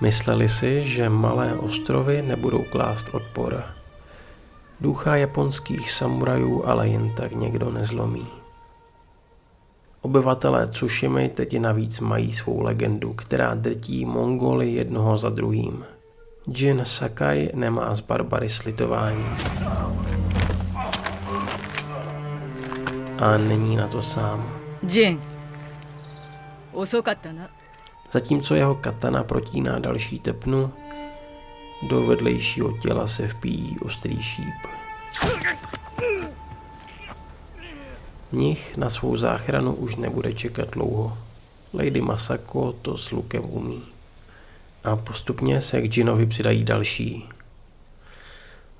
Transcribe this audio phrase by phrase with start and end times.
[0.00, 3.62] Mysleli si, že malé ostrovy nebudou klást odpor.
[4.80, 8.26] Ducha japonských samurajů ale jen tak někdo nezlomí.
[10.02, 15.84] Obyvatelé Tsushimy teď navíc mají svou legendu, která drtí Mongoly jednoho za druhým.
[16.56, 19.24] Jin Sakai nemá z barbary slitování.
[23.18, 24.58] A není na to sám.
[24.82, 25.20] Jin,
[26.74, 27.48] 遅かったな。
[28.12, 30.72] Zatímco jeho katana protíná další tepnu,
[31.88, 34.54] do vedlejšího těla se vpíjí ostrý šíp.
[38.32, 41.18] Mnich na svou záchranu už nebude čekat dlouho.
[41.74, 43.82] Lady Masako to s lukem umí.
[44.84, 47.28] A postupně se k Jinovi přidají další.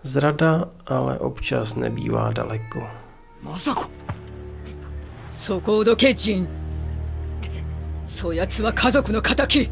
[0.02, 2.90] Zrada ale občas nebývá daleko.
[5.44, 6.57] そこをどけ、ジン。
[8.18, 9.70] そやつは家族の敵。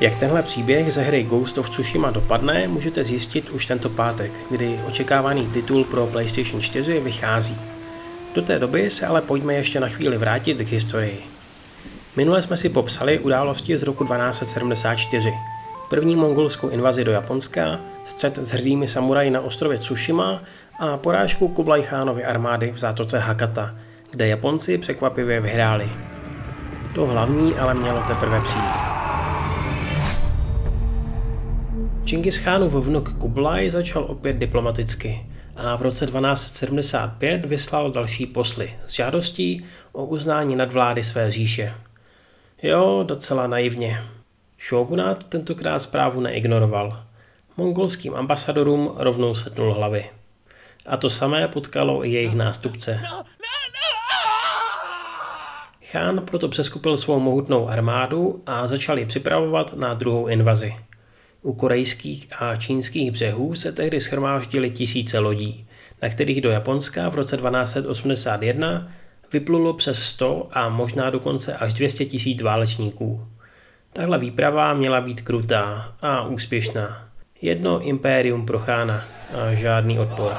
[0.00, 4.80] Jak tenhle příběh ze hry Ghost of Tsushima dopadne, můžete zjistit už tento pátek, kdy
[4.86, 7.56] očekávaný titul pro PlayStation 4 vychází.
[8.34, 11.22] Do té doby se ale pojďme ještě na chvíli vrátit k historii.
[12.16, 15.32] Minule jsme si popsali události z roku 1274.
[15.90, 20.42] První mongolskou invazi do Japonska, střet s hrdými samuraji na ostrově Tsushima
[20.79, 23.75] a porážku Kublai Khanovy armády v zátoce Hakata,
[24.11, 25.89] kde Japonci překvapivě vyhráli.
[26.95, 28.89] To hlavní ale mělo teprve přijít.
[32.03, 38.93] Čingis Khánův vnuk Kublai začal opět diplomaticky a v roce 1275 vyslal další posly s
[38.93, 41.73] žádostí o uznání nadvlády své říše.
[42.63, 44.03] Jo, docela naivně.
[44.69, 47.03] Shogunát tentokrát zprávu neignoroval.
[47.57, 50.18] Mongolským ambasadorům rovnou setnul hlavy.
[50.87, 53.01] A to samé potkalo i jejich nástupce.
[55.85, 60.75] Chán proto přeskupil svou mohutnou armádu a začal ji připravovat na druhou invazi.
[61.41, 65.67] U korejských a čínských břehů se tehdy schromáždili tisíce lodí,
[66.01, 68.91] na kterých do Japonska v roce 1281
[69.33, 73.27] vyplulo přes 100 a možná dokonce až 200 tisíc válečníků.
[73.93, 77.09] Tahle výprava měla být krutá a úspěšná.
[77.41, 79.03] Jedno impérium pro chána
[79.33, 80.33] a žádný odpor.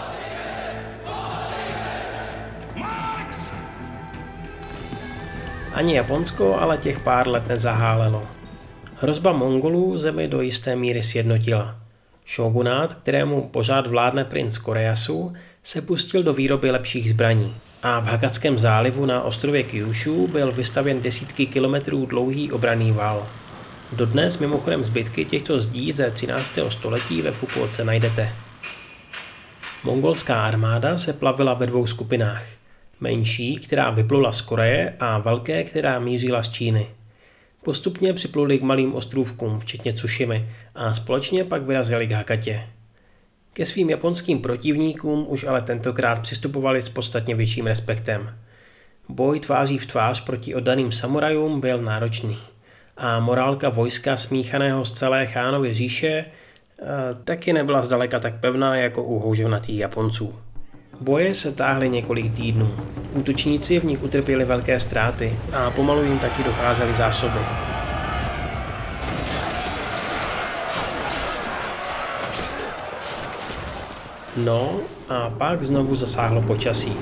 [5.80, 8.22] Ani Japonsko ale těch pár let nezahálelo.
[8.96, 11.76] Hrozba Mongolů zemi do jisté míry sjednotila.
[12.34, 15.32] Shogunát, kterému pořád vládne princ Koreasu,
[15.64, 17.54] se pustil do výroby lepších zbraní.
[17.82, 23.26] A v Hakatském zálivu na ostrově Kyushu byl vystavěn desítky kilometrů dlouhý obraný val.
[23.92, 26.58] Dodnes mimochodem zbytky těchto zdí ze 13.
[26.69, 28.32] století ve Fukuoce najdete.
[29.84, 32.59] Mongolská armáda se plavila ve dvou skupinách.
[33.00, 36.87] Menší, která vyplula z Koreje a velké, která mířila z Číny.
[37.62, 42.66] Postupně připluli k malým ostrůvkům, včetně Tsushimy, a společně pak vyrazili k Hakatě.
[43.53, 48.34] Ke svým japonským protivníkům už ale tentokrát přistupovali s podstatně větším respektem.
[49.09, 52.38] Boj tváří v tvář proti oddaným samurajům byl náročný
[52.97, 56.25] a morálka vojska smíchaného z celé Chánovy říše eh,
[57.25, 60.34] taky nebyla zdaleka tak pevná jako u houževnatých Japonců.
[61.00, 62.71] Boje se táhly několik týdnů.
[63.12, 67.38] Útočníci v nich utrpěli velké ztráty a pomalu jim taky docházely zásoby.
[74.37, 76.93] No a pak znovu zasáhlo počasí.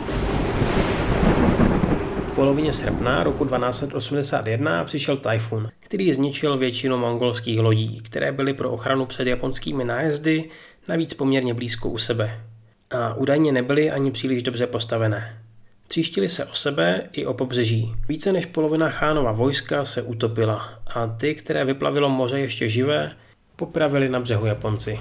[2.27, 8.71] V polovině srpna roku 1281 přišel tajfun, který zničil většinu mongolských lodí, které byly pro
[8.71, 10.45] ochranu před japonskými nájezdy
[10.89, 12.41] navíc poměrně blízko u sebe.
[12.91, 15.43] A údajně nebyly ani příliš dobře postavené.
[15.87, 17.93] Tříštili se o sebe i o pobřeží.
[18.09, 23.13] Více než polovina chánova vojska se utopila a ty, které vyplavilo moře ještě živé,
[23.57, 25.01] popravili na břehu Japonci.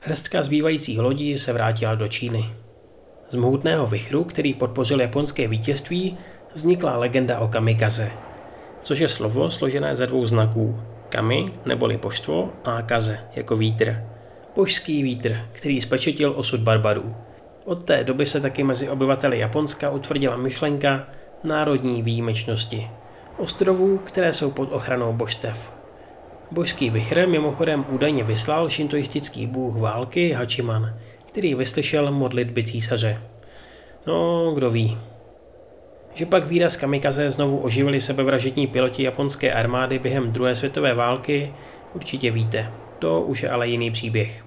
[0.00, 2.54] Hrstka zbývajících lodí se vrátila do Číny.
[3.28, 6.18] Z mohutného vychru, který podpořil japonské vítězství,
[6.54, 8.10] vznikla legenda o kamikaze,
[8.82, 10.80] což je slovo složené ze dvou znaků.
[11.08, 14.09] Kami, neboli poštvo, a kaze, jako vítr.
[14.56, 17.14] Božský vítr, který spečetil osud barbarů.
[17.64, 21.06] Od té doby se taky mezi obyvateli Japonska utvrdila myšlenka
[21.44, 22.90] národní výjimečnosti.
[23.36, 25.72] Ostrovů, které jsou pod ochranou božstev.
[26.50, 33.22] Božský vychr mimochodem údajně vyslal šintoistický bůh války Hachiman, který vyslyšel modlitby císaře.
[34.06, 34.98] No, kdo ví.
[36.14, 41.54] Že pak výraz kamikaze znovu oživili sebevražední piloti japonské armády během druhé světové války,
[41.94, 42.72] určitě víte.
[43.00, 44.44] To už je ale jiný příběh.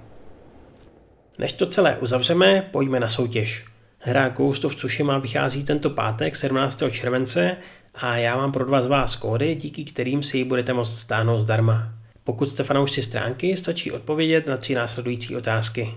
[1.40, 3.66] Než to celé uzavřeme, pojďme na soutěž.
[4.00, 6.84] Hra Ghost of Tsushima vychází tento pátek 17.
[6.92, 7.58] července
[7.96, 11.40] a já mám pro dva z vás kódy, díky kterým si ji budete moct stáhnout
[11.40, 11.94] zdarma.
[12.24, 15.94] Pokud jste fanoušci stránky, stačí odpovědět na tři následující otázky.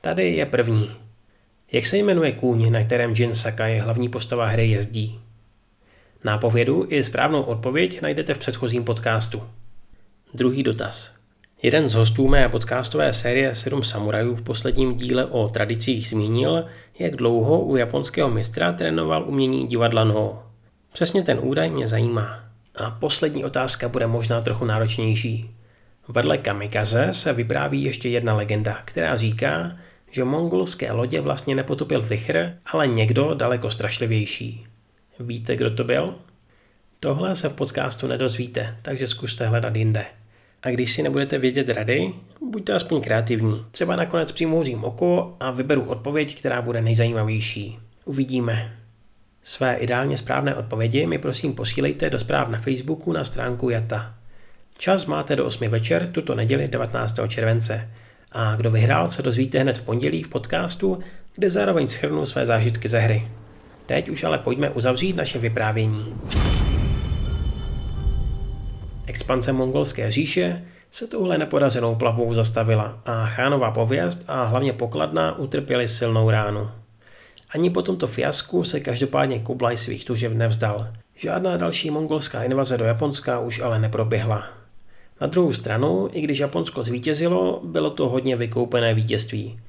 [0.00, 0.90] Tady je první.
[1.72, 5.20] Jak se jmenuje kůň, na kterém Jin Sakai, hlavní postava hry, jezdí?
[6.24, 9.42] Nápovědu i správnou odpověď najdete v předchozím podcastu.
[10.34, 11.21] Druhý dotaz.
[11.64, 16.64] Jeden z hostů mé podcastové série 7 samurajů v posledním díle o tradicích zmínil,
[16.98, 20.42] jak dlouho u japonského mistra trénoval umění divadla no.
[20.92, 22.44] Přesně ten údaj mě zajímá.
[22.74, 25.50] A poslední otázka bude možná trochu náročnější.
[26.08, 29.76] Vedle kamikaze se vypráví ještě jedna legenda, která říká,
[30.10, 34.66] že mongolské lodě vlastně nepotopil vichr, ale někdo daleko strašlivější.
[35.20, 36.14] Víte, kdo to byl?
[37.00, 40.06] Tohle se v podcastu nedozvíte, takže zkuste hledat jinde.
[40.62, 42.14] A když si nebudete vědět rady,
[42.50, 43.66] buďte aspoň kreativní.
[43.70, 47.78] Třeba nakonec přimouřím oko a vyberu odpověď, která bude nejzajímavější.
[48.04, 48.76] Uvidíme.
[49.42, 54.14] Své ideálně správné odpovědi mi prosím posílejte do zpráv na Facebooku na stránku Jata.
[54.78, 57.20] Čas máte do 8 večer tuto neděli 19.
[57.28, 57.90] července.
[58.32, 61.00] A kdo vyhrál, se dozvíte hned v pondělí v podcastu,
[61.34, 63.28] kde zároveň schrnu své zážitky ze hry.
[63.86, 66.14] Teď už ale pojďme uzavřít naše vyprávění.
[69.06, 75.88] Expanse mongolské říše se touhle nepodařenou plavbou zastavila a chánová pověst a hlavně pokladna utrpěli
[75.88, 76.70] silnou ránu.
[77.50, 80.88] Ani po tomto fiasku se každopádně Kublaj svých tužeb nevzdal.
[81.16, 84.46] Žádná další mongolská invaze do Japonska už ale neproběhla.
[85.20, 89.60] Na druhou stranu, i když Japonsko zvítězilo, bylo to hodně vykoupené vítězství.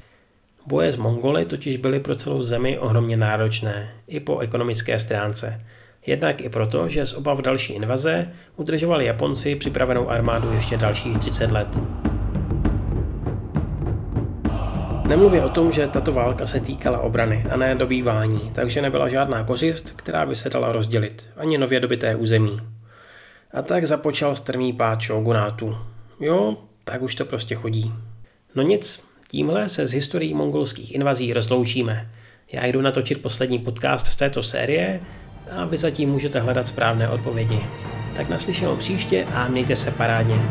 [0.67, 5.61] Boje s Mongoly totiž byly pro celou zemi ohromně náročné, i po ekonomické stránce.
[6.05, 11.51] Jednak i proto, že z obav další invaze udržovali Japonci připravenou armádu ještě dalších 30
[11.51, 11.79] let.
[15.07, 19.43] Nemluvě o tom, že tato válka se týkala obrany a ne dobývání, takže nebyla žádná
[19.43, 22.59] kořist, která by se dala rozdělit, ani nově dobité území.
[23.53, 25.77] A tak započal strmý pád shogunátu.
[26.19, 27.93] Jo, tak už to prostě chodí.
[28.55, 32.11] No nic, tímhle se z historií mongolských invazí rozloučíme.
[32.51, 34.99] Já jdu natočit poslední podcast z této série
[35.51, 37.59] a vy zatím můžete hledat správné odpovědi.
[38.15, 40.41] Tak naslyšenou příště a mějte se parádně.